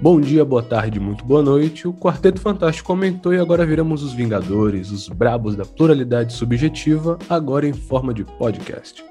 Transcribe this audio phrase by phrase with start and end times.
[0.00, 1.86] Bom dia, boa tarde, muito boa noite.
[1.86, 7.68] O Quarteto Fantástico comentou e agora viramos os Vingadores, os brabos da pluralidade subjetiva, agora
[7.68, 9.04] em forma de podcast.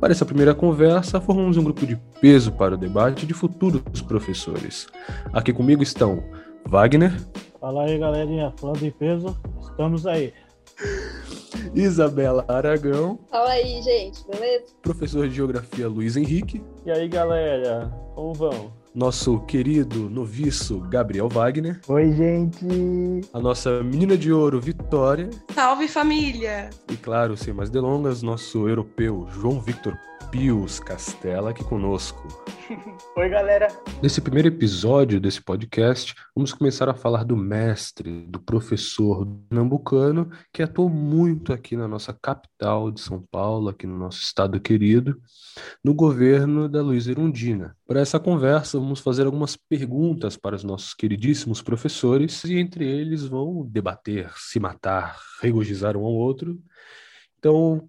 [0.00, 4.86] Para essa primeira conversa, formamos um grupo de peso para o debate de futuros professores.
[5.32, 6.22] Aqui comigo estão
[6.66, 7.12] Wagner.
[7.60, 8.54] Fala aí, galerinha.
[8.56, 10.32] Falando de peso, estamos aí.
[11.74, 13.18] Isabela Aragão.
[13.30, 14.64] Fala aí, gente, beleza?
[14.82, 16.62] Professor de Geografia Luiz Henrique.
[16.84, 18.72] E aí, galera, como vão?
[18.92, 21.80] Nosso querido noviço Gabriel Wagner.
[21.86, 22.66] Oi, gente.
[23.32, 25.30] A nossa menina de ouro Vitória.
[25.54, 26.70] Salve família!
[26.90, 29.96] E claro, sem mais delongas, nosso europeu João Victor
[30.30, 32.22] Pius Castela aqui conosco.
[33.16, 33.66] Oi, galera.
[34.00, 40.62] Nesse primeiro episódio desse podcast, vamos começar a falar do mestre, do professor pernambucano, que
[40.62, 45.20] atuou muito aqui na nossa capital de São Paulo, aqui no nosso estado querido,
[45.82, 47.76] no governo da Luísa Erundina.
[47.84, 53.24] Para essa conversa, vamos fazer algumas perguntas para os nossos queridíssimos professores, e entre eles
[53.24, 56.60] vão debater, se matar, regozijar um ao outro.
[57.38, 57.88] Então,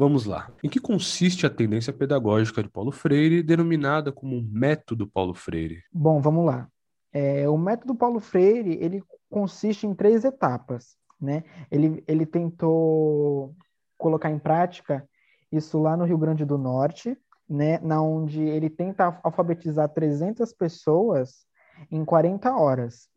[0.00, 0.48] Vamos lá.
[0.62, 5.82] Em que consiste a tendência pedagógica de Paulo Freire, denominada como método Paulo Freire?
[5.92, 6.68] Bom, vamos lá.
[7.12, 10.96] É, o método Paulo Freire ele consiste em três etapas.
[11.20, 11.42] Né?
[11.68, 13.56] Ele, ele tentou
[13.96, 15.04] colocar em prática
[15.50, 17.78] isso lá no Rio Grande do Norte, né?
[17.78, 21.46] na onde ele tenta alfabetizar 300 pessoas
[21.90, 23.08] em 40 horas.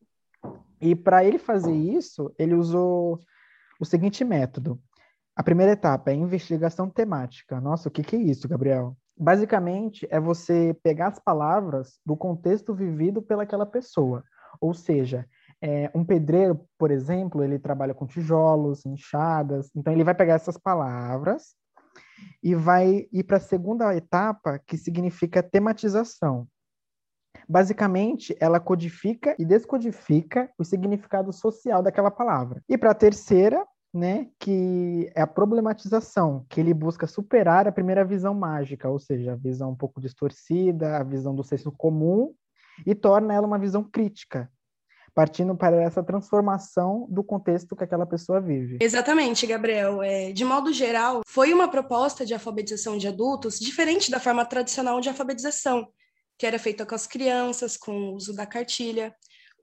[0.80, 3.20] E para ele fazer isso, ele usou
[3.80, 4.80] o seguinte método.
[5.36, 7.60] A primeira etapa é investigação temática.
[7.60, 8.96] Nossa, o que, que é isso, Gabriel?
[9.18, 14.24] Basicamente, é você pegar as palavras do contexto vivido pelaquela pessoa.
[14.60, 15.26] Ou seja,
[15.62, 20.58] é, um pedreiro, por exemplo, ele trabalha com tijolos, enxadas, então ele vai pegar essas
[20.58, 21.56] palavras
[22.44, 26.48] e vai ir para a segunda etapa, que significa tematização.
[27.48, 32.64] Basicamente, ela codifica e descodifica o significado social daquela palavra.
[32.68, 38.06] E para a terceira, né, que é a problematização, que ele busca superar a primeira
[38.06, 42.34] visão mágica, ou seja, a visão um pouco distorcida, a visão do senso comum,
[42.86, 44.50] e torna ela uma visão crítica,
[45.14, 48.78] partindo para essa transformação do contexto que aquela pessoa vive.
[48.82, 50.02] Exatamente, Gabriel.
[50.02, 55.00] É, de modo geral, foi uma proposta de alfabetização de adultos diferente da forma tradicional
[55.02, 55.88] de alfabetização,
[56.38, 59.14] que era feita com as crianças, com o uso da cartilha.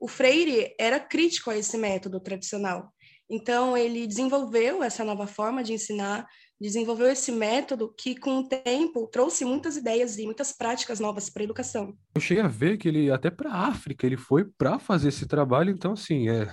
[0.00, 2.92] O Freire era crítico a esse método tradicional
[3.30, 6.26] então, ele desenvolveu essa nova forma de ensinar,
[6.60, 11.42] desenvolveu esse método que, com o tempo, trouxe muitas ideias e muitas práticas novas para
[11.42, 11.94] a educação.
[12.14, 15.26] Eu cheguei a ver que ele, até para a África, ele foi para fazer esse
[15.26, 16.48] trabalho, então, assim, é,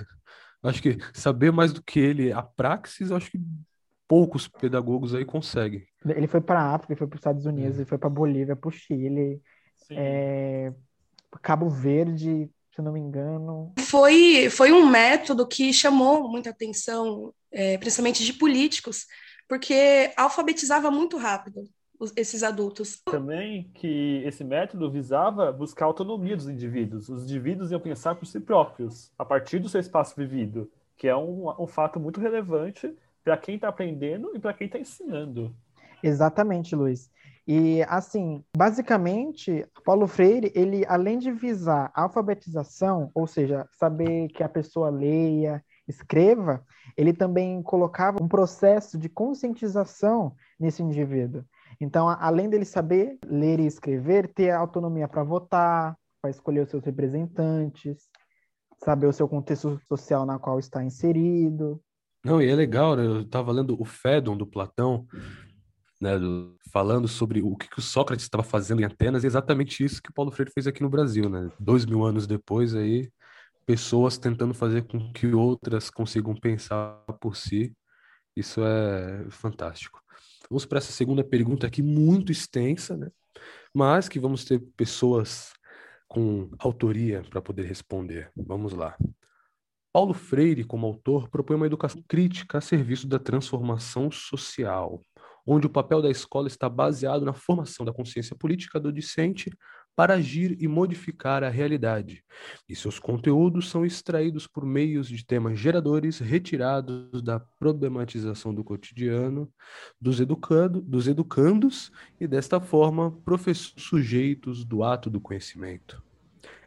[0.64, 3.40] acho que saber mais do que ele, a praxis, acho que
[4.08, 5.86] poucos pedagogos aí conseguem.
[6.06, 7.78] Ele foi para a África, ele foi para os Estados Unidos, é.
[7.80, 9.42] ele foi para Bolívia, para o Chile,
[9.90, 10.72] é,
[11.42, 13.74] Cabo Verde, se não me engano.
[13.80, 19.06] Foi, foi um método que chamou muita atenção, é, principalmente de políticos,
[19.48, 21.70] porque alfabetizava muito rápido
[22.00, 23.02] os, esses adultos.
[23.06, 27.10] Também que esse método visava buscar a autonomia dos indivíduos.
[27.10, 31.16] Os indivíduos iam pensar por si próprios, a partir do seu espaço vivido, que é
[31.16, 35.56] um, um fato muito relevante para quem está aprendendo e para quem está ensinando.
[36.04, 37.10] Exatamente, Luiz.
[37.48, 44.44] E, assim, basicamente, Paulo Freire, ele, além de visar a alfabetização, ou seja, saber que
[44.44, 46.64] a pessoa leia, escreva,
[46.98, 51.44] ele também colocava um processo de conscientização nesse indivíduo.
[51.80, 56.84] Então, além dele saber ler e escrever, ter autonomia para votar, para escolher os seus
[56.84, 58.10] representantes,
[58.84, 61.82] saber o seu contexto social na qual está inserido.
[62.24, 63.06] Não, e é legal, né?
[63.06, 65.06] Eu estava lendo o Fédon do Platão,
[66.02, 69.84] né, do, falando sobre o que, que o Sócrates estava fazendo em Atenas, e exatamente
[69.84, 71.52] isso que o Paulo Freire fez aqui no Brasil, né?
[71.60, 73.10] Dois mil anos depois, aí,
[73.66, 77.76] pessoas tentando fazer com que outras consigam pensar por si.
[78.36, 80.02] Isso é fantástico.
[80.50, 83.10] Vamos para essa segunda pergunta aqui, muito extensa, né?
[83.74, 85.52] Mas que vamos ter pessoas
[86.08, 88.32] com autoria para poder responder.
[88.36, 88.96] Vamos lá.
[89.92, 95.02] Paulo Freire, como autor, propõe uma educação crítica a serviço da transformação social
[95.46, 99.52] onde o papel da escola está baseado na formação da consciência política do discente
[99.96, 102.24] para agir e modificar a realidade,
[102.68, 109.50] e seus conteúdos são extraídos por meios de temas geradores retirados da problematização do cotidiano
[110.00, 113.18] dos, educando, dos educandos e, desta forma,
[113.78, 116.04] sujeitos do ato do conhecimento.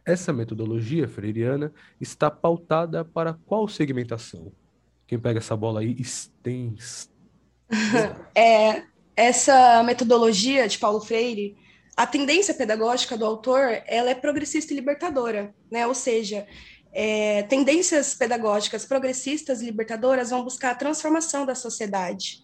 [0.03, 1.71] Essa metodologia freiriana
[2.01, 4.51] está pautada para qual segmentação?
[5.05, 7.09] Quem pega essa bola aí extensa
[8.33, 8.83] é,
[9.15, 11.55] essa metodologia de Paulo Freire,
[11.99, 15.85] a tendência pedagógica do autor, ela é progressista e libertadora, né?
[15.85, 16.47] Ou seja,
[16.93, 22.41] é, tendências pedagógicas progressistas e libertadoras vão buscar a transformação da sociedade.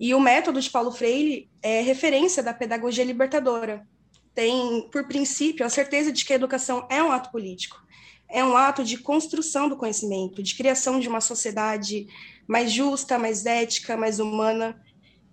[0.00, 3.86] E o método de Paulo Freire é referência da pedagogia libertadora.
[4.34, 7.76] Tem, por princípio, a certeza de que a educação é um ato político,
[8.30, 12.06] é um ato de construção do conhecimento, de criação de uma sociedade
[12.48, 14.82] mais justa, mais ética, mais humana,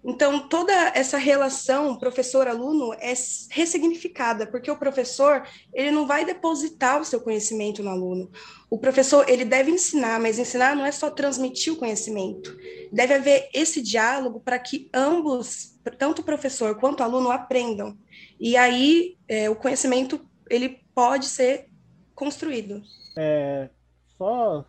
[0.06, 3.14] então, toda essa relação professor-aluno é
[3.50, 8.30] ressignificada, porque o professor, ele não vai depositar o seu conhecimento no aluno.
[8.70, 12.54] O professor, ele deve ensinar, mas ensinar não é só transmitir o conhecimento.
[12.92, 17.98] Deve haver esse diálogo para que ambos, tanto o professor quanto o aluno, aprendam.
[18.38, 20.20] E aí, é, o conhecimento,
[20.50, 21.70] ele pode ser
[22.14, 22.82] construído.
[23.16, 23.70] É,
[24.18, 24.66] só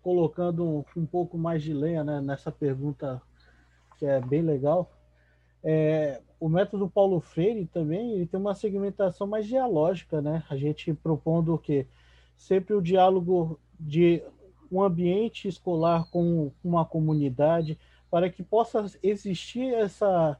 [0.00, 3.20] colocando um, um pouco mais de lenha né, nessa pergunta
[4.00, 4.90] que é bem legal.
[5.62, 10.42] É, o método Paulo Freire também ele tem uma segmentação mais dialógica, né?
[10.48, 11.86] A gente propondo o quê?
[12.34, 14.22] Sempre o diálogo de
[14.72, 17.78] um ambiente escolar com uma comunidade
[18.10, 20.38] para que possa existir essa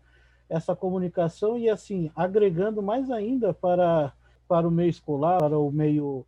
[0.48, 4.12] essa comunicação e assim agregando mais ainda para
[4.48, 6.26] para o meio escolar, para o meio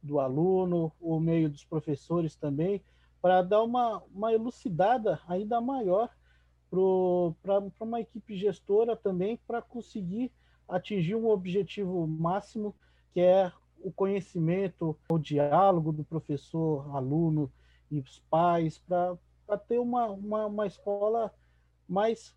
[0.00, 2.82] do aluno, o meio dos professores também,
[3.20, 6.08] para dar uma, uma elucidada ainda maior
[7.42, 10.32] para uma equipe gestora também para conseguir
[10.66, 12.74] atingir um objetivo máximo
[13.12, 13.52] que é
[13.82, 17.52] o conhecimento, o diálogo do professor, aluno
[17.90, 19.18] e os pais, para
[19.68, 21.34] ter uma, uma, uma, escola
[21.86, 22.34] mais,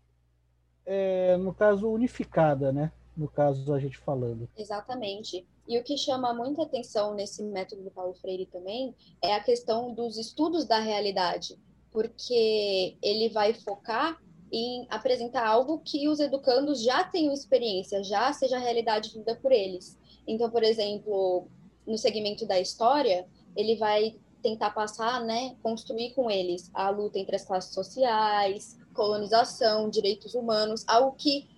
[0.84, 2.92] é, no caso, unificada, né?
[3.16, 4.48] No caso, a gente falando.
[4.56, 5.46] Exatamente.
[5.66, 9.94] E o que chama muita atenção nesse método do Paulo Freire também é a questão
[9.94, 11.58] dos estudos da realidade,
[11.90, 14.20] porque ele vai focar
[14.52, 19.52] em apresentar algo que os educandos já tenham experiência, já seja a realidade vivida por
[19.52, 19.98] eles.
[20.26, 21.48] Então, por exemplo,
[21.86, 23.26] no segmento da história,
[23.56, 29.90] ele vai tentar passar, né, construir com eles a luta entre as classes sociais, colonização,
[29.90, 31.48] direitos humanos, algo que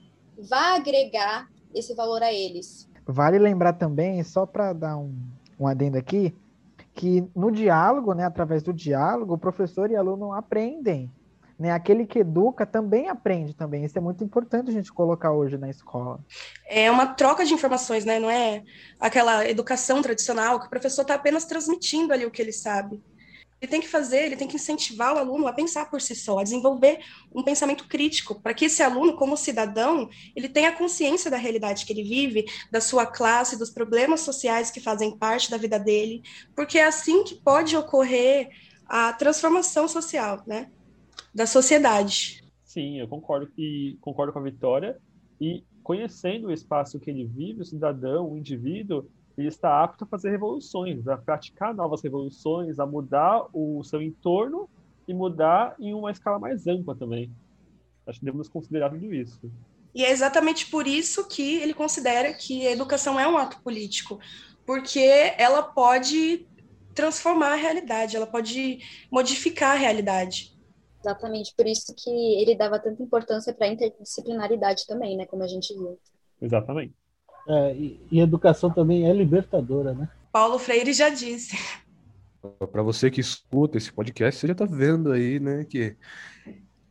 [0.48, 2.88] vá agregar esse valor a eles.
[3.06, 5.14] Vale lembrar também, só para dar um,
[5.58, 6.34] um adendo aqui,
[6.94, 11.10] que no diálogo, né, através do diálogo, o professor e aluno aprendem
[11.58, 11.72] né?
[11.72, 13.84] Aquele que educa também aprende também.
[13.84, 16.20] Isso é muito importante a gente colocar hoje na escola.
[16.68, 18.20] É uma troca de informações, né?
[18.20, 18.62] Não é
[19.00, 23.02] aquela educação tradicional que o professor está apenas transmitindo ali o que ele sabe.
[23.60, 26.38] Ele tem que fazer, ele tem que incentivar o aluno a pensar por si só,
[26.38, 27.00] a desenvolver
[27.34, 31.92] um pensamento crítico, para que esse aluno, como cidadão, ele tenha consciência da realidade que
[31.92, 36.22] ele vive, da sua classe, dos problemas sociais que fazem parte da vida dele,
[36.54, 38.48] porque é assim que pode ocorrer
[38.86, 40.70] a transformação social, né?
[41.34, 42.42] Da sociedade.
[42.64, 44.98] Sim, eu concordo e concordo com a Vitória
[45.40, 50.06] e conhecendo o espaço que ele vive, o cidadão, o indivíduo, ele está apto a
[50.06, 54.68] fazer revoluções, a praticar novas revoluções, a mudar o seu entorno
[55.06, 57.30] e mudar em uma escala mais ampla também.
[58.06, 59.40] Acho que devemos considerar tudo isso.
[59.94, 64.18] E é exatamente por isso que ele considera que a educação é um ato político,
[64.66, 66.46] porque ela pode
[66.94, 70.57] transformar a realidade, ela pode modificar a realidade.
[71.00, 75.26] Exatamente por isso que ele dava tanta importância para a interdisciplinaridade também, né?
[75.26, 75.98] Como a gente viu.
[76.40, 76.94] Exatamente.
[77.48, 80.08] É, e, e educação também é libertadora, né?
[80.32, 81.56] Paulo Freire já disse.
[82.70, 85.96] Para você que escuta esse podcast, você já está vendo aí, né, que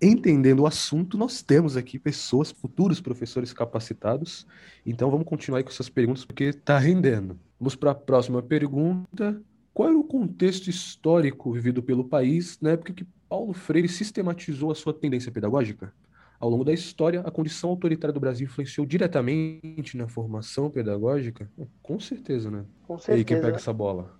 [0.01, 4.45] entendendo o assunto, nós temos aqui pessoas, futuros professores capacitados.
[4.85, 7.39] Então vamos continuar aí com essas perguntas, porque está rendendo.
[7.59, 9.41] Vamos para a próxima pergunta.
[9.73, 14.75] Qual era o contexto histórico vivido pelo país na época que Paulo Freire sistematizou a
[14.75, 15.93] sua tendência pedagógica?
[16.39, 21.49] Ao longo da história, a condição autoritária do Brasil influenciou diretamente na formação pedagógica?
[21.81, 22.63] Com certeza, né?
[22.87, 23.17] Com certeza.
[23.17, 24.13] E aí, quem pega essa bola?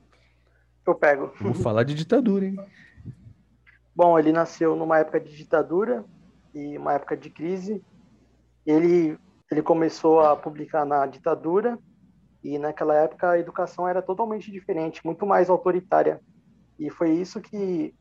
[0.86, 1.32] Eu pego.
[1.40, 2.58] Vamos falar de ditadura, hein?
[3.96, 6.04] Bom, ele nasceu numa época de ditadura
[6.54, 7.84] e uma época de crise.
[8.66, 9.18] Ele,
[9.52, 11.78] ele começou a publicar na ditadura
[12.44, 16.20] e naquela época a educação era totalmente diferente, muito mais autoritária.
[16.80, 17.94] E foi isso que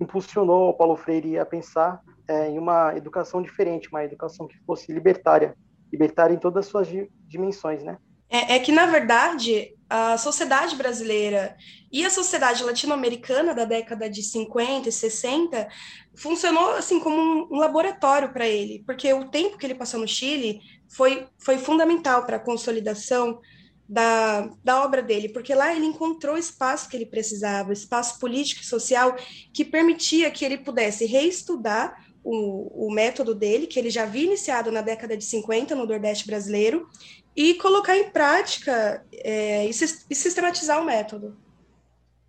[0.00, 4.92] impulsionou o Paulo Freire a pensar é, em uma educação diferente, uma educação que fosse
[4.92, 5.56] libertária,
[5.92, 6.88] libertária em todas as suas
[7.28, 7.98] dimensões, né?
[8.28, 11.56] É, é que, na verdade, a sociedade brasileira
[11.92, 15.68] e a sociedade latino-americana da década de 50 e 60
[16.16, 20.08] funcionou assim como um, um laboratório para ele, porque o tempo que ele passou no
[20.08, 23.40] Chile foi, foi fundamental para a consolidação
[23.88, 28.62] da, da obra dele, porque lá ele encontrou o espaço que ele precisava, espaço político
[28.62, 29.14] e social
[29.52, 34.72] que permitia que ele pudesse reestudar o, o método dele, que ele já havia iniciado
[34.72, 36.88] na década de 50 no Nordeste brasileiro,
[37.36, 41.36] e colocar em prática é, e, e sistematizar o método.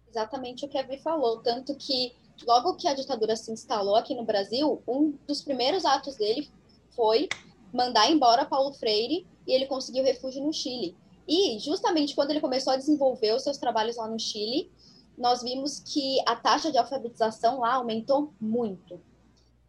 [0.10, 2.14] Exatamente o que a Vi falou, tanto que
[2.46, 6.50] logo que a ditadura se instalou aqui no Brasil, um dos primeiros atos dele
[6.96, 7.30] foi
[7.74, 10.96] mandar embora Paulo Freire e ele conseguiu refúgio no Chile.
[11.27, 14.72] E justamente quando ele começou a desenvolver os seus trabalhos lá no Chile,
[15.17, 19.00] nós vimos que a taxa de alfabetização lá aumentou muito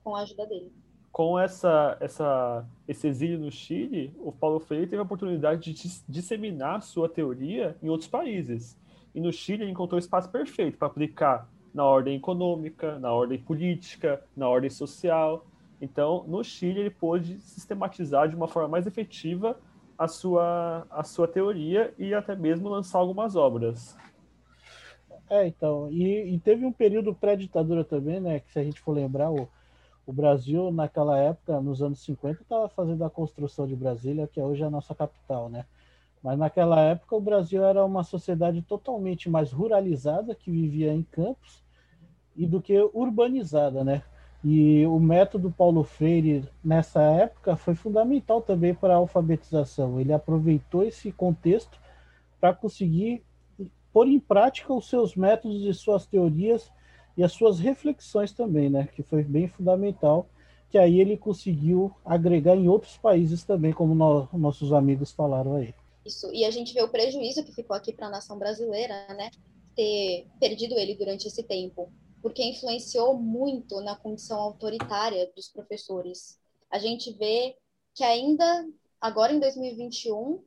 [0.03, 0.73] com a ajuda dele.
[1.13, 6.83] Com essa, essa, esse exílio no Chile, o Paulo Freire teve a oportunidade de disseminar
[6.83, 8.77] sua teoria em outros países.
[9.15, 13.39] E no Chile ele encontrou o espaço perfeito para aplicar na ordem econômica, na ordem
[13.39, 15.47] política, na ordem social.
[15.81, 19.59] Então, no Chile, ele pôde sistematizar de uma forma mais efetiva
[19.99, 23.97] a sua, a sua teoria e até mesmo lançar algumas obras.
[25.29, 28.93] É, então, e, e teve um período pré-ditadura também, né, que se a gente for
[28.93, 29.49] lembrar, o,
[30.07, 34.45] o Brasil, naquela época, nos anos 50, estava fazendo a construção de Brasília, que é
[34.45, 35.67] hoje a nossa capital, né?
[36.23, 41.65] Mas naquela época o Brasil era uma sociedade totalmente mais ruralizada, que vivia em campos,
[42.37, 44.03] e do que urbanizada, né?
[44.45, 50.01] E o método Paulo Freire, nessa época, foi fundamental também para a alfabetização.
[50.01, 51.81] Ele aproveitou esse contexto
[52.41, 53.23] para conseguir
[53.93, 56.71] pôr em prática os seus métodos e suas teorias
[57.17, 58.89] e as suas reflexões também, né?
[58.95, 60.29] Que foi bem fundamental,
[60.71, 65.75] que aí ele conseguiu agregar em outros países também, como no, nossos amigos falaram aí.
[66.05, 69.31] Isso, e a gente vê o prejuízo que ficou aqui para a nação brasileira, né?
[69.75, 71.91] Ter perdido ele durante esse tempo,
[72.27, 76.37] porque influenciou muito na condição autoritária dos professores.
[76.69, 77.57] A gente vê
[77.95, 78.69] que ainda,
[79.01, 80.43] agora em 2021,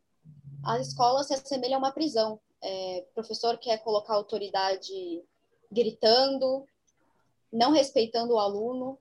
[0.65, 2.37] a escola se assemelha a uma prisão.
[2.61, 5.23] É, professor quer colocar autoridade
[5.71, 6.67] gritando,
[7.49, 8.99] não respeitando o aluno.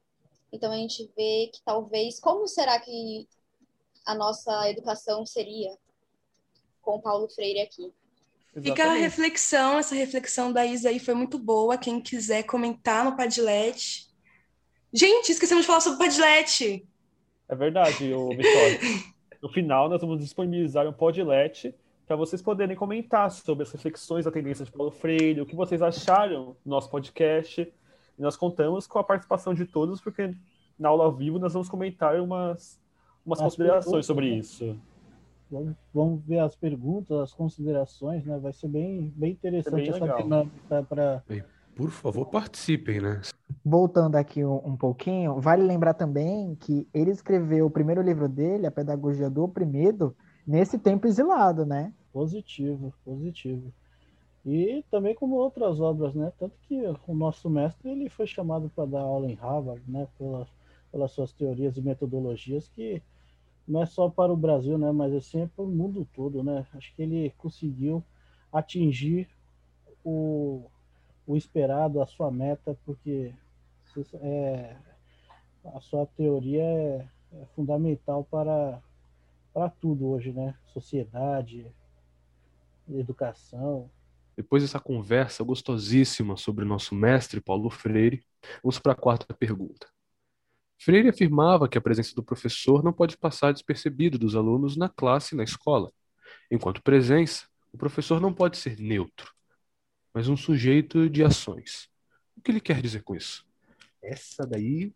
[0.52, 3.28] Então a gente vê que talvez como será que
[4.06, 5.76] a nossa educação seria
[6.80, 7.92] com Paulo Freire aqui?
[8.54, 8.76] Exatamente.
[8.76, 11.78] Fica a reflexão, essa reflexão da Isa aí foi muito boa.
[11.78, 14.06] Quem quiser comentar no Padlet.
[14.92, 16.86] Gente, esquecemos de falar sobre o Padlet.
[17.48, 18.80] É verdade, o Vitória.
[19.42, 21.74] no final, nós vamos disponibilizar um Padlet
[22.06, 25.82] para vocês poderem comentar sobre as reflexões da tendência de Paulo Freire, o que vocês
[25.82, 27.60] acharam do nosso podcast.
[27.60, 30.34] E nós contamos com a participação de todos, porque
[30.78, 32.80] na aula ao vivo nós vamos comentar umas,
[33.24, 34.36] umas considerações sobre né?
[34.38, 34.76] isso.
[35.50, 38.38] Vamos, vamos, ver as perguntas, as considerações, né?
[38.38, 41.22] Vai ser bem, bem interessante bem essa dinâmica para.
[41.74, 43.22] Por favor, participem, né?
[43.64, 48.66] Voltando aqui um, um, pouquinho, vale lembrar também que ele escreveu o primeiro livro dele,
[48.66, 50.14] A Pedagogia do Oprimido,
[50.46, 51.92] nesse tempo exilado, né?
[52.12, 53.72] Positivo, positivo.
[54.44, 56.32] E também como outras obras, né?
[56.38, 60.08] Tanto que o nosso mestre ele foi chamado para dar aula em Harvard, né?
[60.18, 60.48] Pelas,
[60.90, 63.00] pelas suas teorias e metodologias que
[63.68, 64.90] não é só para o Brasil, né?
[64.92, 66.66] Mas é sempre para o mundo todo, né?
[66.74, 68.02] Acho que ele conseguiu
[68.52, 69.28] atingir
[70.04, 70.64] o,
[71.26, 73.34] o esperado, a sua meta, porque
[74.22, 74.76] é,
[75.74, 78.80] a sua teoria é, é fundamental para
[79.52, 80.54] para tudo hoje, né?
[80.72, 81.66] Sociedade,
[82.88, 83.90] educação.
[84.36, 88.22] Depois dessa conversa gostosíssima sobre o nosso mestre Paulo Freire,
[88.62, 89.88] vamos para a quarta pergunta.
[90.80, 95.34] Freire afirmava que a presença do professor não pode passar despercebido dos alunos na classe
[95.34, 95.90] e na escola.
[96.50, 99.32] Enquanto presença, o professor não pode ser neutro,
[100.14, 101.88] mas um sujeito de ações.
[102.36, 103.44] O que ele quer dizer com isso?
[104.02, 104.92] Essa daí.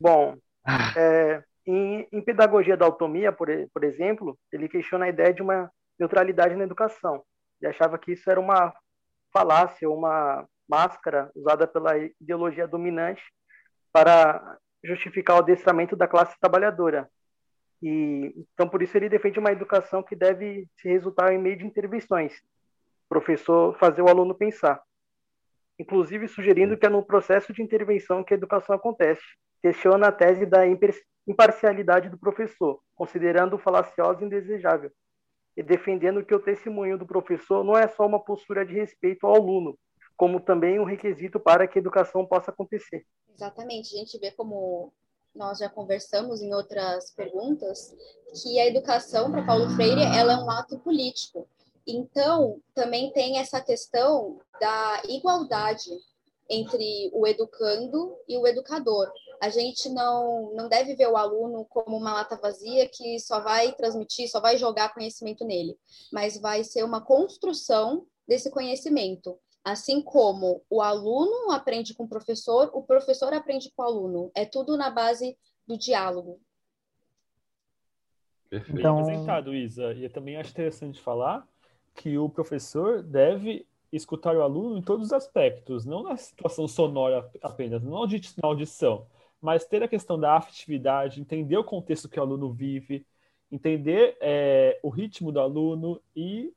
[0.00, 0.94] Bom, ah.
[0.96, 5.70] é, em, em, pedagogia da autonomia, por, por exemplo, ele questiona a ideia de uma
[5.98, 7.22] neutralidade na educação.
[7.60, 8.74] Ele achava que isso era uma
[9.30, 13.22] falácia, uma máscara usada pela ideologia dominante
[13.94, 17.08] para justificar o adestramento da classe trabalhadora.
[17.80, 21.64] E então por isso ele defende uma educação que deve se resultar em meio de
[21.64, 22.32] intervenções.
[23.06, 24.82] O professor fazer o aluno pensar.
[25.78, 29.22] Inclusive sugerindo que é no processo de intervenção que a educação acontece.
[29.62, 30.62] Questiona a tese da
[31.26, 34.90] imparcialidade do professor, considerando falaciosa e indesejável,
[35.56, 39.36] e defendendo que o testemunho do professor não é só uma postura de respeito ao
[39.36, 39.78] aluno,
[40.16, 43.06] como também um requisito para que a educação possa acontecer.
[43.34, 44.92] Exatamente, a gente vê como
[45.34, 47.94] nós já conversamos em outras perguntas,
[48.40, 51.48] que a educação para Paulo Freire ela é um ato político.
[51.86, 55.90] Então, também tem essa questão da igualdade
[56.48, 59.10] entre o educando e o educador.
[59.40, 63.72] A gente não, não deve ver o aluno como uma lata vazia que só vai
[63.72, 65.76] transmitir, só vai jogar conhecimento nele,
[66.12, 69.38] mas vai ser uma construção desse conhecimento.
[69.64, 74.30] Assim como o aluno aprende com o professor, o professor aprende com o aluno.
[74.34, 76.38] É tudo na base do diálogo.
[78.50, 78.78] Perfeito.
[78.78, 78.96] Então...
[78.96, 79.94] Bem apresentado, Isa.
[79.94, 81.48] E eu também acho interessante falar
[81.94, 87.30] que o professor deve escutar o aluno em todos os aspectos, não na situação sonora
[87.40, 89.06] apenas, não na audição,
[89.40, 93.06] mas ter a questão da afetividade, entender o contexto que o aluno vive,
[93.50, 96.52] entender é, o ritmo do aluno e,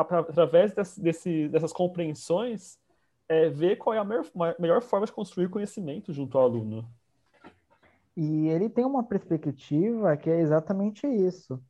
[0.00, 2.78] através desse, dessas compreensões,
[3.28, 4.26] é, ver qual é a melhor,
[4.58, 6.88] melhor forma de construir conhecimento junto ao aluno.
[8.16, 11.62] E ele tem uma perspectiva que é exatamente isso,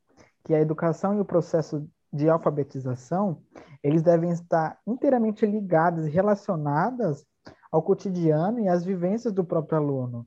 [0.45, 3.43] que a educação e o processo de alfabetização,
[3.83, 7.25] eles devem estar inteiramente ligados e relacionadas
[7.71, 10.27] ao cotidiano e às vivências do próprio aluno.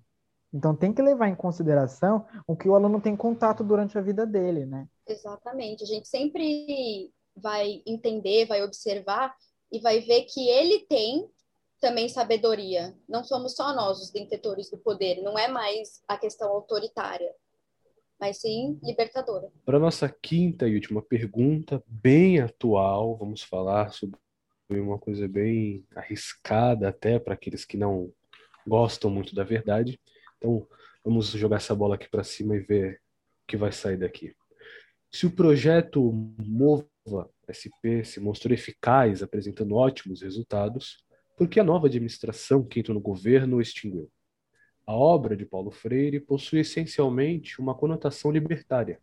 [0.53, 4.25] Então tem que levar em consideração o que o aluno tem contato durante a vida
[4.25, 4.88] dele, né?
[5.07, 5.83] Exatamente.
[5.83, 9.36] A gente sempre vai entender, vai observar
[9.72, 11.28] e vai ver que ele tem
[11.80, 12.96] também sabedoria.
[13.08, 17.34] Não somos só nós os detentores do poder, não é mais a questão autoritária
[18.24, 19.52] mas sim libertadora.
[19.66, 24.18] Para nossa quinta e última pergunta, bem atual, vamos falar sobre
[24.70, 28.13] uma coisa bem arriscada até para aqueles que não
[28.66, 30.00] gostam muito da verdade.
[30.38, 30.66] Então,
[31.04, 33.02] vamos jogar essa bola aqui para cima e ver
[33.44, 34.34] o que vai sair daqui.
[35.12, 36.88] Se o projeto Mova
[37.50, 41.03] SP se mostrou eficaz, apresentando ótimos resultados,
[41.38, 44.10] por que a nova administração que entrou no governo extinguiu?
[44.86, 49.00] A obra de Paulo Freire possui essencialmente uma conotação libertária.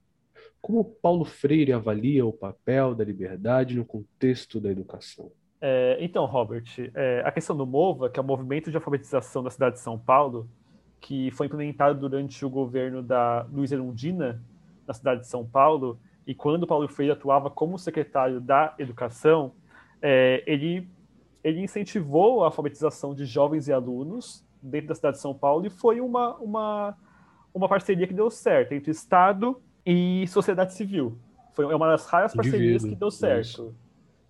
[0.61, 5.33] Como Paulo Freire avalia o papel da liberdade no contexto da educação?
[5.61, 6.65] É, então, Robert,
[6.95, 9.99] é, a questão do MOVA, que é o Movimento de Alfabetização da Cidade de São
[9.99, 10.49] Paulo,
[11.01, 14.43] que foi implementado durante o governo da Luiz Erundina,
[14.87, 15.99] na cidade de São Paulo,
[16.31, 19.51] e quando Paulo Freire atuava como secretário da Educação,
[20.01, 20.89] é, ele,
[21.43, 25.71] ele incentivou a alfabetização de jovens e alunos dentro da cidade de São Paulo e
[25.71, 26.97] foi uma, uma,
[27.53, 31.19] uma parceria que deu certo entre Estado e sociedade civil.
[31.53, 33.75] Foi uma das raras parcerias que deu certo, Isso.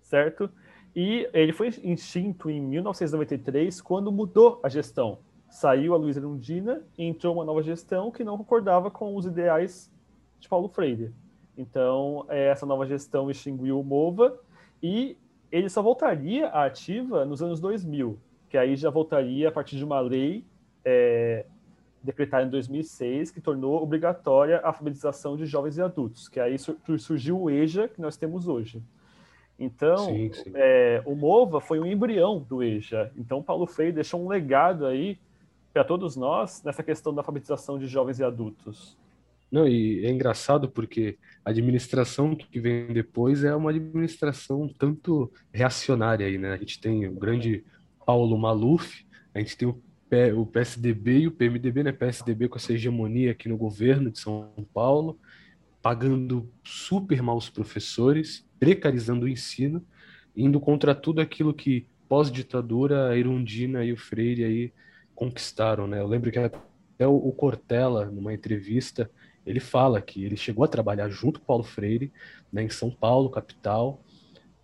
[0.01, 0.49] certo?
[0.95, 5.19] E ele foi extinto em 1993 quando mudou a gestão.
[5.47, 9.93] Saiu a Lundina e entrou uma nova gestão que não concordava com os ideais
[10.39, 11.13] de Paulo Freire.
[11.57, 14.39] Então, é, essa nova gestão extinguiu o MOVA
[14.81, 15.17] e
[15.51, 18.17] ele só voltaria à ativa nos anos 2000
[18.51, 20.43] que aí já voltaria a partir de uma lei
[20.83, 21.45] é,
[22.03, 26.57] decretada em 2006 que tornou obrigatória a alfabetização de jovens e adultos, que aí
[26.99, 28.83] surgiu o EJA que nós temos hoje.
[29.57, 30.51] Então, sim, sim.
[30.53, 33.09] É, o MOVA foi um embrião do EJA.
[33.15, 35.17] Então, Paulo Freire deixou um legado aí
[35.71, 38.97] para todos nós nessa questão da alfabetização de jovens e adultos.
[39.51, 46.25] Não, e é engraçado porque a administração que vem depois é uma administração tanto reacionária
[46.25, 46.53] aí, né?
[46.53, 47.65] A gente tem o grande
[48.05, 49.81] Paulo Maluf, a gente tem o,
[50.45, 51.91] PSDB e o PMDB, né?
[51.91, 55.19] PSDB com essa hegemonia aqui no governo de São Paulo,
[55.81, 59.85] pagando super mal os professores, precarizando o ensino,
[60.35, 64.73] indo contra tudo aquilo que pós-ditadura a Irundina e o Freire aí
[65.15, 65.99] conquistaram, né?
[65.99, 69.09] Eu lembro que até o Cortella, numa entrevista,
[69.45, 72.11] ele fala que ele chegou a trabalhar junto com Paulo Freire,
[72.51, 74.01] né, em São Paulo, capital,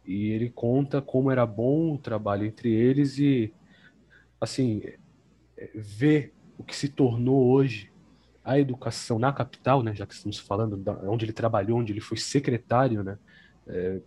[0.05, 3.53] e ele conta como era bom o trabalho entre eles e,
[4.39, 4.81] assim,
[5.73, 7.91] ver o que se tornou hoje
[8.43, 11.99] a educação na capital, né, já que estamos falando da, onde ele trabalhou, onde ele
[11.99, 13.17] foi secretário, né,
[13.67, 13.99] é,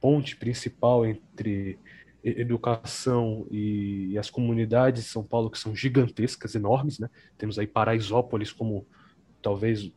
[0.00, 1.78] ponte principal entre
[2.22, 7.08] educação e, e, as comunidades de São Paulo que são gigantescas, enormes, né?
[7.38, 8.86] Temos aí Paraisópolis como
[9.42, 9.90] talvez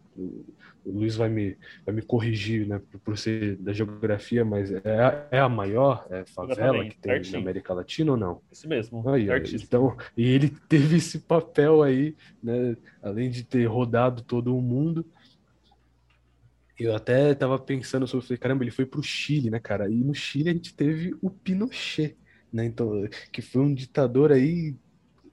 [0.85, 5.39] o Luiz vai me, vai me corrigir né, por ser da geografia, mas é, é
[5.39, 7.33] a maior é, favela que tem certinho.
[7.33, 8.41] na América Latina ou não?
[8.51, 9.07] Isso mesmo.
[9.09, 14.61] Aí, então, e ele teve esse papel aí, né, além de ter rodado todo o
[14.61, 15.05] mundo.
[16.77, 19.89] Eu até estava pensando sobre, falei, caramba, ele foi para o Chile, né, cara?
[19.89, 22.17] E no Chile a gente teve o Pinochet,
[22.51, 22.65] né?
[22.65, 24.75] Então, que foi um ditador aí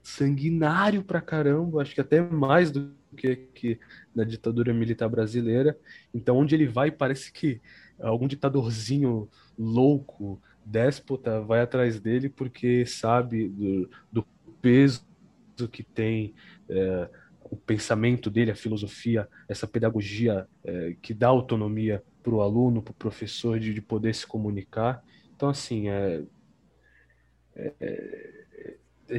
[0.03, 3.79] sanguinário pra caramba, acho que até mais do que, que
[4.15, 5.77] na ditadura militar brasileira.
[6.13, 7.61] Então, onde ele vai, parece que
[7.99, 14.27] algum ditadorzinho louco, déspota, vai atrás dele porque sabe do, do
[14.61, 15.05] peso
[15.71, 16.33] que tem
[16.67, 17.09] é,
[17.43, 22.91] o pensamento dele, a filosofia, essa pedagogia é, que dá autonomia para o aluno, para
[22.91, 25.03] o professor, de, de, poder se comunicar.
[25.35, 26.23] Então, assim, é
[27.55, 28.40] é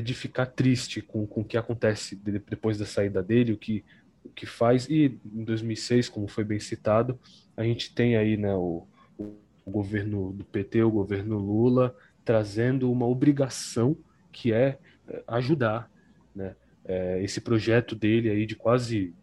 [0.00, 3.84] de ficar triste com, com o que acontece depois da saída dele, o que,
[4.24, 4.88] o que faz.
[4.88, 7.18] E em 2006, como foi bem citado,
[7.56, 8.86] a gente tem aí né, o,
[9.18, 13.96] o governo do PT, o governo Lula, trazendo uma obrigação
[14.30, 14.78] que é
[15.08, 15.90] eh, ajudar,
[16.34, 16.54] né?
[16.84, 19.14] É, esse projeto dele aí de quase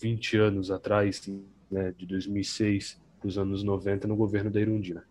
[0.00, 1.28] 20 anos atrás,
[1.68, 5.04] né, de 2006 para os anos 90 no governo da Irundina.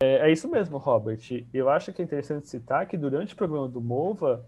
[0.00, 1.18] É, é, isso mesmo, Robert.
[1.52, 4.44] Eu acho que é interessante citar que durante o programa do MOVA,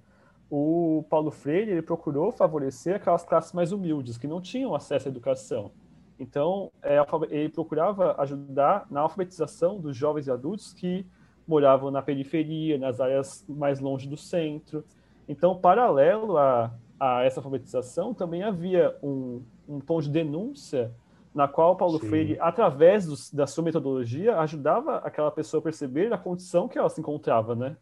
[0.49, 5.11] o Paulo Freire ele procurou favorecer aquelas classes mais humildes, que não tinham acesso à
[5.11, 5.73] educação.
[6.21, 6.99] Então, é,
[7.31, 11.05] ele procurava ajudar na alfabetização dos jovens e adultos que
[11.49, 14.85] moravam na periferia, nas áreas mais longe do centro.
[15.29, 20.93] Então, paralelo a, a essa alfabetização, também havia um, um tom de denúncia
[21.35, 22.09] na qual Paulo Sim.
[22.09, 26.89] Freire, através do, da sua metodologia, ajudava aquela pessoa a perceber a condição que ela
[26.89, 27.77] se encontrava, né?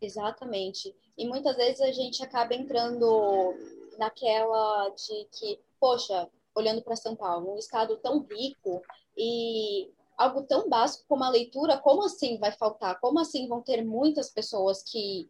[0.00, 0.94] Exatamente.
[1.16, 3.54] E muitas vezes a gente acaba entrando
[3.98, 8.82] naquela de que, poxa, olhando para São Paulo, um estado tão rico
[9.16, 13.00] e algo tão básico como a leitura, como assim vai faltar?
[13.00, 15.28] Como assim vão ter muitas pessoas que,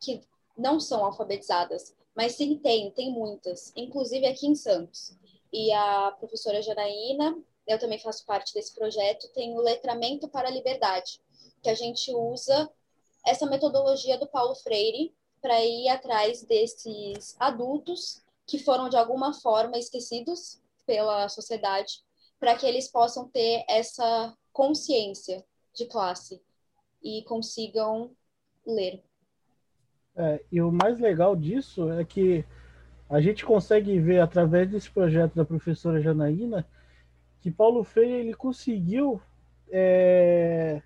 [0.00, 0.20] que
[0.56, 1.94] não são alfabetizadas?
[2.16, 5.16] Mas sim, tem, tem muitas, inclusive aqui em Santos.
[5.52, 10.52] E a professora Janaína, eu também faço parte desse projeto, tem o Letramento para a
[10.52, 11.20] Liberdade,
[11.62, 12.70] que a gente usa
[13.26, 19.78] essa metodologia do Paulo Freire para ir atrás desses adultos que foram de alguma forma
[19.78, 22.02] esquecidos pela sociedade,
[22.40, 26.40] para que eles possam ter essa consciência de classe
[27.02, 28.10] e consigam
[28.66, 29.02] ler.
[30.16, 32.44] É, e o mais legal disso é que
[33.08, 36.66] a gente consegue ver através desse projeto da professora Janaína
[37.40, 39.20] que Paulo Freire ele conseguiu
[39.70, 40.82] é,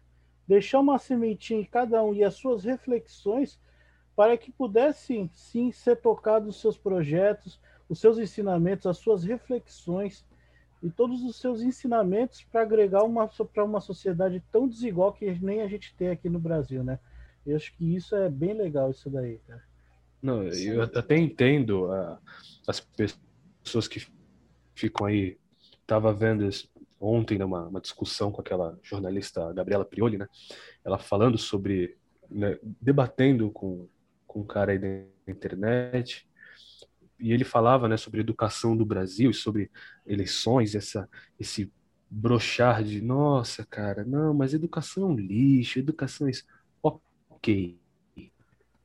[0.46, 3.58] deixar uma sementinha em cada um e as suas reflexões
[4.14, 7.58] para que pudessem sim ser tocados os seus projetos,
[7.88, 10.24] os seus ensinamentos, as suas reflexões
[10.82, 15.62] e todos os seus ensinamentos para agregar uma para uma sociedade tão desigual que nem
[15.62, 16.98] a gente tem aqui no Brasil, né?
[17.46, 19.71] Eu acho que isso é bem legal isso daí, cara.
[20.22, 22.18] Não, eu até entendo uh,
[22.66, 24.06] as pessoas que
[24.74, 25.36] ficam aí.
[25.86, 26.48] Tava vendo
[27.00, 30.28] ontem uma, uma discussão com aquela jornalista Gabriela Prioli, né?
[30.84, 31.96] Ela falando sobre,
[32.30, 33.88] né, debatendo com,
[34.26, 34.88] com um cara aí da
[35.26, 36.26] internet
[37.22, 39.70] e ele falava né, sobre educação do Brasil e sobre
[40.04, 41.08] eleições, essa,
[41.38, 41.72] esse
[42.10, 46.44] brochar de nossa, cara, não, mas educação é um lixo, educação é isso.
[46.82, 47.78] Ok.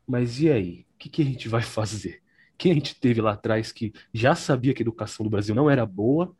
[0.07, 0.86] Mas e aí?
[0.97, 2.23] O que, que a gente vai fazer?
[2.57, 5.69] Quem a gente teve lá atrás que já sabia que a educação do Brasil não
[5.69, 6.35] era boa,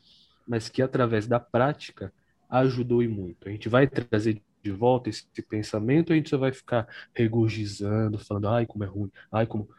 [0.48, 2.12] mas que através da prática
[2.50, 3.48] ajudou e muito.
[3.48, 8.48] A gente vai trazer de volta esse pensamento, a gente só vai ficar regurgizando, falando,
[8.48, 9.70] ai, como é ruim, ai, como.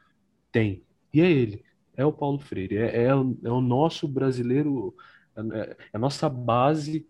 [0.52, 0.82] Tem.
[1.12, 1.64] E é ele
[1.98, 4.94] é o Paulo Freire, é, é, o, é o nosso brasileiro,
[5.36, 7.04] é, é a nossa base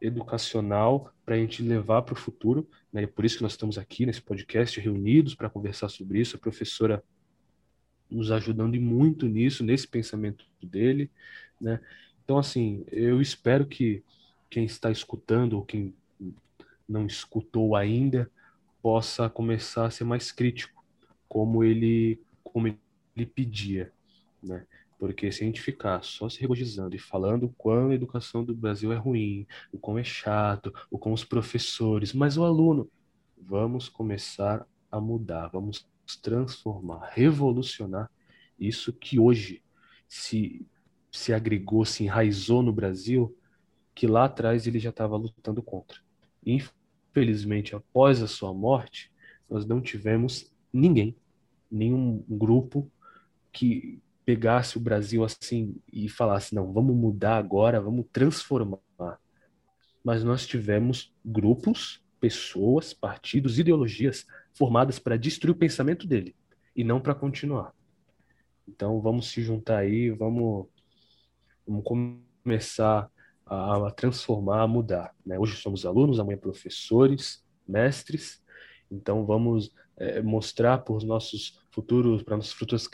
[0.00, 2.68] educacional para a gente levar para o futuro.
[2.94, 3.02] Né?
[3.02, 6.36] É por isso que nós estamos aqui nesse podcast, reunidos para conversar sobre isso.
[6.36, 7.04] A professora
[8.08, 11.10] nos ajudando muito nisso, nesse pensamento dele.
[11.60, 11.80] Né?
[12.24, 14.02] Então, assim, eu espero que
[14.48, 15.92] quem está escutando ou quem
[16.88, 18.30] não escutou ainda
[18.80, 20.84] possa começar a ser mais crítico,
[21.28, 23.92] como ele, como ele pedia
[24.44, 24.66] né?
[25.04, 28.54] Porque se a gente ficar só se regozijando e falando o quão a educação do
[28.54, 32.90] Brasil é ruim, o quão é chato, o quão os professores, mas o aluno,
[33.36, 35.86] vamos começar a mudar, vamos
[36.22, 38.10] transformar, revolucionar
[38.58, 39.62] isso que hoje
[40.08, 40.66] se,
[41.12, 43.36] se agregou, se enraizou no Brasil,
[43.94, 45.98] que lá atrás ele já estava lutando contra.
[46.46, 49.12] Infelizmente, após a sua morte,
[49.50, 51.14] nós não tivemos ninguém,
[51.70, 52.90] nenhum grupo
[53.52, 58.78] que, pegasse o Brasil assim e falasse: não, vamos mudar agora, vamos transformar.
[60.02, 66.34] Mas nós tivemos grupos, pessoas, partidos, ideologias formadas para destruir o pensamento dele
[66.74, 67.72] e não para continuar.
[68.66, 70.66] Então vamos se juntar aí, vamos,
[71.66, 71.84] vamos
[72.42, 73.10] começar
[73.46, 75.14] a, a transformar, a mudar.
[75.24, 75.38] Né?
[75.38, 78.42] Hoje somos alunos, amanhã professores, mestres.
[78.90, 82.88] Então vamos é, mostrar para os nossos futuros, para nossas futuras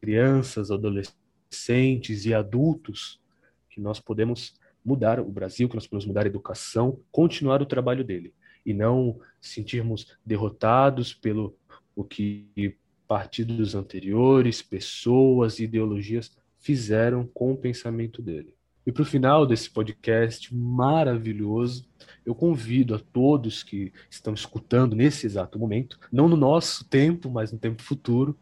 [0.00, 3.20] crianças, adolescentes e adultos
[3.68, 8.02] que nós podemos mudar o Brasil, que nós podemos mudar a educação, continuar o trabalho
[8.02, 8.34] dele
[8.64, 11.56] e não sentirmos derrotados pelo
[11.94, 18.54] o que partidos anteriores, pessoas, ideologias fizeram com o pensamento dele.
[18.86, 21.86] E para o final desse podcast maravilhoso,
[22.24, 27.52] eu convido a todos que estão escutando nesse exato momento, não no nosso tempo, mas
[27.52, 28.38] no tempo futuro,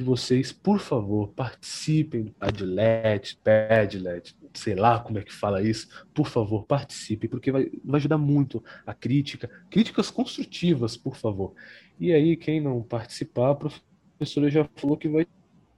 [0.00, 6.06] que vocês, por favor, participem do Padlet, Padlet, sei lá como é que fala isso,
[6.14, 11.52] por favor, participe, porque vai, vai ajudar muito a crítica, críticas construtivas, por favor.
[11.98, 15.26] E aí, quem não participar, a professora já falou que vai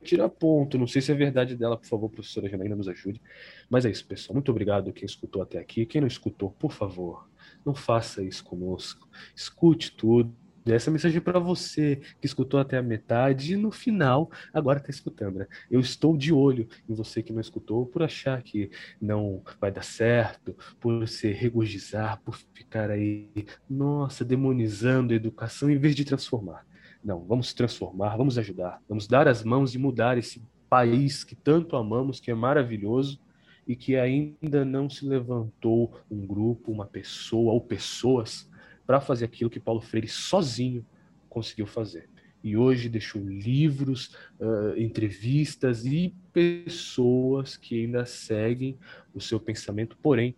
[0.05, 0.79] tirar ponto.
[0.79, 3.21] Não sei se é verdade dela, por favor, professora Janaína, nos ajude.
[3.69, 4.35] Mas é isso, pessoal.
[4.35, 5.85] Muito obrigado quem escutou até aqui.
[5.85, 7.29] Quem não escutou, por favor,
[7.67, 9.09] não faça isso conosco.
[9.35, 10.33] Escute tudo.
[10.65, 14.91] Essa mensagem é para você que escutou até a metade e no final agora está
[14.91, 15.41] escutando.
[15.41, 15.47] Né?
[15.71, 18.71] Eu estou de olho em você que não escutou por achar que
[19.01, 23.29] não vai dar certo, por se regozijar, por ficar aí,
[23.69, 26.65] nossa, demonizando a educação em vez de transformar.
[27.03, 31.77] Não, vamos transformar, vamos ajudar, vamos dar as mãos e mudar esse país que tanto
[31.77, 33.21] amamos, que é maravilhoso
[33.67, 38.49] e que ainda não se levantou um grupo, uma pessoa ou pessoas
[38.87, 40.85] para fazer aquilo que Paulo Freire sozinho
[41.29, 42.09] conseguiu fazer.
[42.43, 48.77] E hoje deixou livros, uh, entrevistas e pessoas que ainda seguem
[49.15, 50.35] o seu pensamento, porém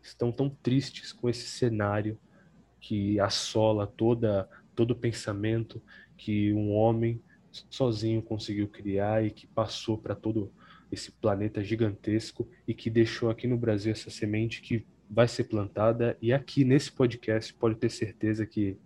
[0.00, 2.18] estão tão tristes com esse cenário
[2.80, 5.82] que assola toda todo o pensamento
[6.16, 7.20] que um homem
[7.68, 10.50] sozinho conseguiu criar e que passou para todo
[10.90, 16.16] esse planeta gigantesco e que deixou aqui no Brasil essa semente que vai ser plantada
[16.22, 18.78] e aqui nesse podcast pode ter certeza que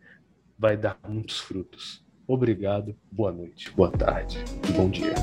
[0.58, 2.02] vai dar muitos frutos.
[2.26, 5.14] Obrigado, boa noite, boa tarde e bom dia.